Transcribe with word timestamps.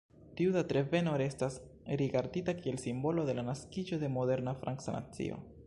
Tiu 0.39 0.53
datreveno 0.53 1.11
restas 1.21 1.57
rigardita 2.01 2.57
kiel 2.63 2.81
simbolo 2.85 3.27
de 3.29 3.39
la 3.41 3.47
naskiĝo 3.53 4.01
de 4.05 4.13
moderna 4.17 4.59
franca 4.65 4.97
nacio. 4.97 5.39